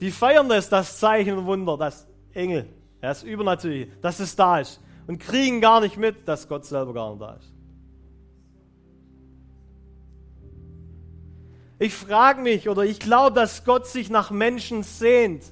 [0.00, 2.68] die feiern das, das Zeichen und Wunder, das Engel,
[3.00, 7.10] das Übernatürliche, dass es da ist und kriegen gar nicht mit, dass Gott selber gar
[7.10, 7.52] nicht da ist.
[11.80, 15.42] Ich frage mich oder ich glaube, dass Gott sich nach Menschen sehnt,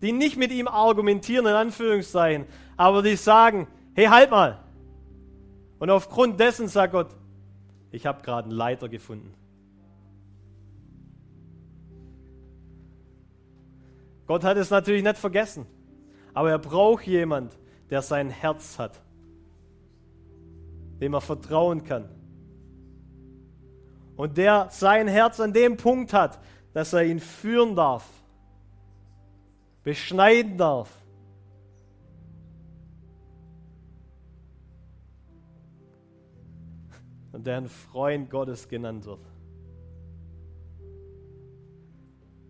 [0.00, 2.46] die nicht mit ihm argumentieren, in Anführungszeichen,
[2.76, 4.60] aber die sagen, hey, halt mal.
[5.80, 7.08] Und aufgrund dessen sagt Gott,
[7.90, 9.34] ich habe gerade einen Leiter gefunden.
[14.26, 15.66] Gott hat es natürlich nicht vergessen,
[16.32, 17.58] aber er braucht jemand,
[17.90, 19.00] der sein Herz hat,
[21.00, 22.08] dem er vertrauen kann.
[24.16, 26.40] Und der sein Herz an dem Punkt hat,
[26.72, 28.08] dass er ihn führen darf,
[29.82, 30.90] beschneiden darf.
[37.32, 39.33] Und der ein Freund Gottes genannt wird.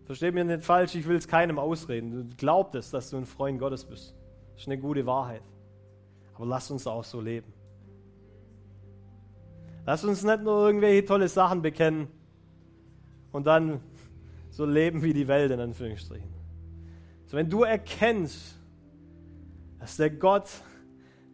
[0.05, 2.29] Versteht mir nicht falsch, ich will es keinem ausreden.
[2.29, 4.15] Du glaubst es, dass du ein Freund Gottes bist.
[4.53, 5.41] Das ist eine gute Wahrheit.
[6.35, 7.51] Aber lass uns auch so leben.
[9.85, 12.07] Lass uns nicht nur irgendwelche tolle Sachen bekennen
[13.31, 13.79] und dann
[14.49, 16.33] so leben wie die Welt in Anführungsstrichen.
[17.25, 18.59] So, wenn du erkennst,
[19.79, 20.49] dass der Gott,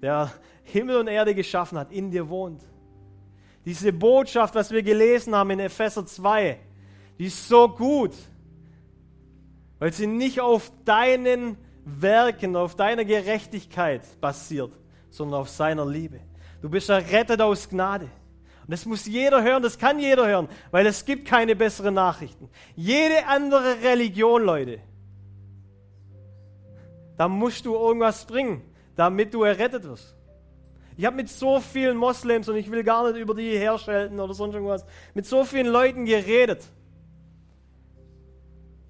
[0.01, 0.31] der
[0.63, 2.63] Himmel und Erde geschaffen hat, in dir wohnt.
[3.65, 6.59] Diese Botschaft, was wir gelesen haben in Epheser 2,
[7.19, 8.13] die ist so gut
[9.81, 14.71] weil sie nicht auf deinen Werken, auf deiner Gerechtigkeit basiert,
[15.09, 16.19] sondern auf seiner Liebe.
[16.61, 18.05] Du bist errettet aus Gnade.
[18.05, 22.47] Und das muss jeder hören, das kann jeder hören, weil es gibt keine besseren Nachrichten.
[22.75, 24.81] Jede andere Religion, Leute,
[27.17, 28.61] da musst du irgendwas bringen.
[28.95, 30.15] damit du errettet wirst.
[30.95, 34.35] Ich habe mit so vielen Moslems, und ich will gar nicht über die herschelten oder
[34.35, 36.67] sonst irgendwas, mit so vielen Leuten geredet.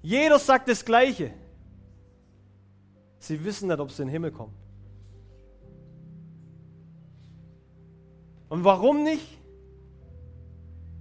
[0.02, 1.32] Jeder sagt das Gleiche.
[3.20, 4.52] Sie wissen nicht, ob sie in den Himmel kommen.
[8.48, 9.38] Und warum nicht?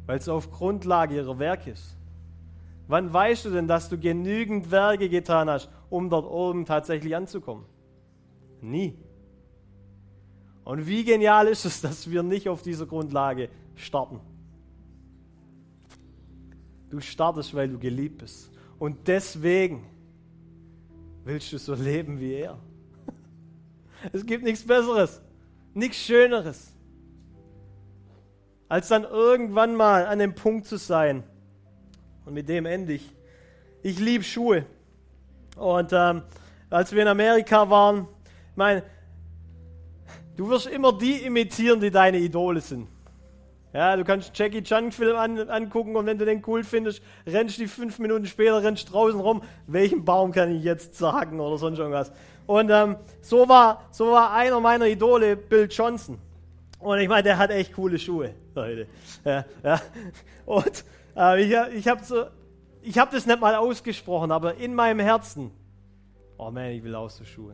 [0.06, 1.98] Weil es auf Grundlage ihrer Werke ist.
[2.88, 7.66] Wann weißt du denn, dass du genügend Werke getan hast, um dort oben tatsächlich anzukommen?
[8.62, 8.98] Nie.
[10.64, 14.20] Und wie genial ist es, dass wir nicht auf dieser Grundlage starten.
[16.90, 18.51] Du startest, weil du geliebt bist.
[18.82, 19.86] Und deswegen
[21.24, 22.58] willst du so leben wie er.
[24.12, 25.22] Es gibt nichts Besseres,
[25.76, 26.74] nichts Schöneres,
[28.68, 31.24] als dann irgendwann mal an dem Punkt zu sein.
[32.26, 33.08] Und mit dem ende ich.
[33.84, 34.66] Ich liebe Schuhe.
[35.58, 36.24] Und ähm,
[36.72, 38.08] als wir in Amerika waren,
[38.50, 38.84] ich meine,
[40.36, 42.88] du wirst immer die imitieren, die deine Idole sind.
[43.74, 47.58] Ja, du kannst Jackie Chan Film an, angucken und wenn du den cool findest, rennst
[47.58, 51.80] du fünf Minuten später, rennst draußen rum, welchen Baum kann ich jetzt sagen oder sonst
[51.80, 52.12] irgendwas.
[52.48, 56.18] Und ähm, so, war, so war einer meiner Idole Bill Johnson.
[56.80, 58.88] Und ich meine, der hat echt coole Schuhe, Leute.
[59.24, 59.82] Ja, ja.
[60.46, 60.84] Und
[61.16, 62.26] äh, ich, ich habe so,
[62.98, 65.52] hab das nicht mal ausgesprochen, aber in meinem Herzen,
[66.38, 67.54] oh man, ich will auch so Schuhe.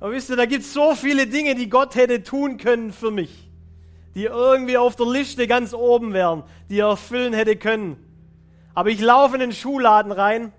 [0.00, 3.10] Aber wisst ihr, da gibt es so viele Dinge, die Gott hätte tun können für
[3.10, 3.45] mich,
[4.16, 8.02] die irgendwie auf der Liste ganz oben wären, die er erfüllen hätte können.
[8.72, 10.54] Aber ich laufe in den Schuhladen rein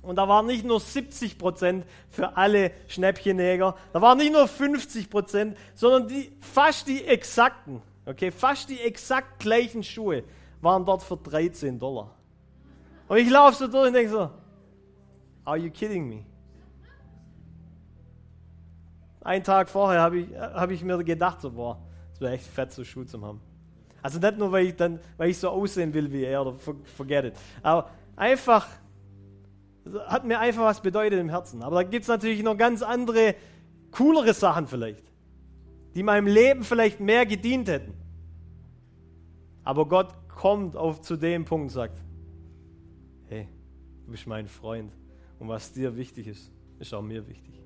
[0.00, 5.10] und da waren nicht nur 70 Prozent für alle Schnäppchenjäger, da waren nicht nur 50
[5.10, 10.24] Prozent, sondern die, fast die exakten, okay, fast die exakt gleichen Schuhe
[10.62, 12.10] waren dort für 13 Dollar.
[13.06, 14.30] Und ich laufe so durch und denke so,
[15.44, 16.24] are you kidding me?
[19.20, 21.78] Einen Tag vorher habe ich, hab ich mir gedacht, so, boah,
[22.24, 23.40] wäre echt fett, so Schuhe zu haben.
[24.02, 26.54] Also nicht nur, weil ich, dann, weil ich so aussehen will wie er, oder
[26.96, 27.34] forget it.
[27.62, 28.66] Aber einfach,
[30.06, 31.62] hat mir einfach was bedeutet im Herzen.
[31.62, 33.34] Aber da gibt es natürlich noch ganz andere,
[33.92, 35.04] coolere Sachen vielleicht,
[35.94, 37.94] die meinem Leben vielleicht mehr gedient hätten.
[39.62, 42.02] Aber Gott kommt auf zu dem Punkt und sagt,
[43.28, 43.48] hey,
[44.04, 44.92] du bist mein Freund.
[45.38, 47.63] Und was dir wichtig ist, ist auch mir wichtig.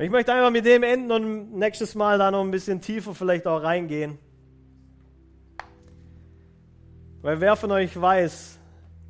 [0.00, 3.48] Ich möchte einfach mit dem enden und nächstes Mal da noch ein bisschen tiefer vielleicht
[3.48, 4.16] auch reingehen.
[7.20, 8.60] Weil wer von euch weiß,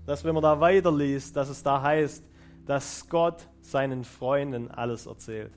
[0.06, 2.24] dass wenn man da weiterliest, dass es da heißt,
[2.64, 5.52] dass Gott seinen Freunden alles erzählt.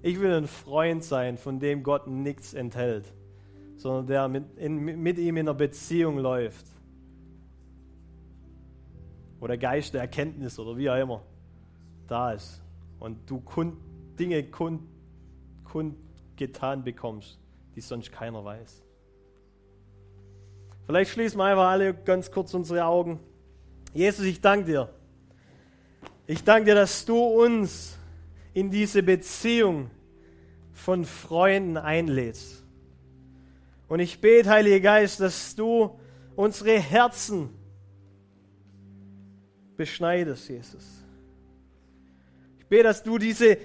[0.00, 3.12] Ich will ein Freund sein, von dem Gott nichts enthält,
[3.76, 6.66] sondern der mit, in, mit ihm in einer Beziehung läuft.
[9.40, 11.22] Wo der Geist der Erkenntnis oder wie auch immer
[12.06, 12.62] da ist
[13.02, 13.74] und du kund,
[14.16, 14.80] Dinge kund,
[15.64, 17.36] kundgetan bekommst,
[17.74, 18.80] die sonst keiner weiß.
[20.86, 23.18] Vielleicht schließen wir einfach alle ganz kurz unsere Augen.
[23.92, 24.88] Jesus, ich danke dir.
[26.28, 27.98] Ich danke dir, dass du uns
[28.54, 29.90] in diese Beziehung
[30.72, 32.62] von Freunden einlädst.
[33.88, 35.98] Und ich bete, Heiliger Geist, dass du
[36.36, 37.50] unsere Herzen
[39.76, 41.01] beschneidest, Jesus
[42.72, 43.58] bete, dass du diese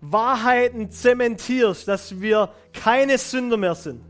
[0.00, 4.02] Wahrheiten zementierst, dass wir keine Sünder mehr sind,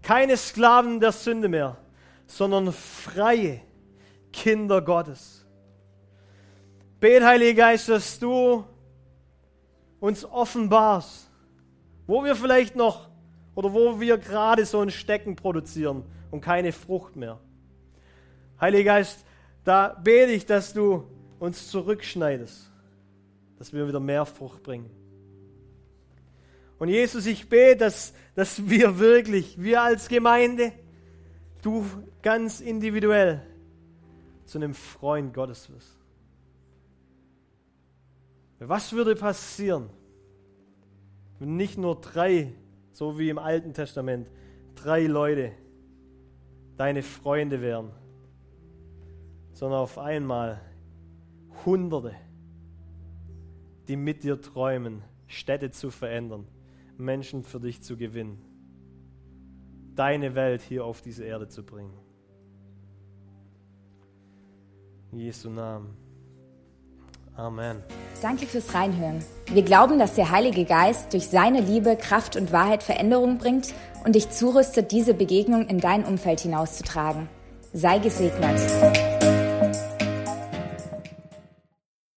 [0.00, 1.76] keine Sklaven der Sünde mehr,
[2.28, 3.62] sondern freie
[4.32, 5.44] Kinder Gottes.
[7.00, 8.64] Bete, Heiliger Geist, dass du
[9.98, 11.28] uns offenbarst,
[12.06, 13.08] wo wir vielleicht noch
[13.56, 17.40] oder wo wir gerade so ein Stecken produzieren und keine Frucht mehr.
[18.60, 19.24] Heiliger Geist,
[19.64, 21.02] da bete ich, dass du
[21.40, 22.70] uns zurückschneidest
[23.58, 24.90] dass wir wieder mehr Frucht bringen.
[26.78, 30.72] Und Jesus, ich bete, dass, dass wir wirklich, wir als Gemeinde,
[31.62, 31.86] du
[32.22, 33.42] ganz individuell
[34.44, 35.96] zu einem Freund Gottes wirst.
[38.58, 39.90] Was würde passieren,
[41.38, 42.52] wenn nicht nur drei,
[42.92, 44.30] so wie im Alten Testament,
[44.74, 45.52] drei Leute
[46.76, 47.90] deine Freunde wären,
[49.52, 50.60] sondern auf einmal
[51.64, 52.14] Hunderte
[53.88, 56.46] die mit dir träumen, Städte zu verändern,
[56.96, 58.38] Menschen für dich zu gewinnen,
[59.94, 61.92] deine Welt hier auf diese Erde zu bringen.
[65.12, 65.96] In Jesu Namen.
[67.36, 67.82] Amen.
[68.22, 69.22] Danke fürs Reinhören.
[69.52, 73.74] Wir glauben, dass der Heilige Geist durch seine Liebe, Kraft und Wahrheit Veränderung bringt
[74.04, 77.28] und dich zurüstet, diese Begegnung in dein Umfeld hinauszutragen.
[77.74, 78.58] Sei gesegnet.